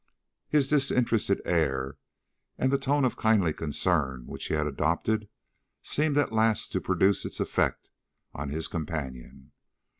His 0.49 0.67
disinterested 0.67 1.43
air, 1.45 1.99
and 2.57 2.71
the 2.71 2.79
tone 2.79 3.05
of 3.05 3.15
kindly 3.17 3.53
concern 3.53 4.25
which 4.25 4.47
he 4.47 4.55
had 4.55 4.65
adopted, 4.65 5.29
seemed 5.83 6.17
at 6.17 6.31
last 6.33 6.71
to 6.71 6.81
produce 6.81 7.23
its 7.23 7.39
effect 7.39 7.91
on 8.33 8.49
his 8.49 8.67
companion. 8.67 9.51